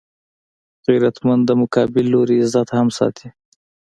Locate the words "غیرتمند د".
0.87-1.51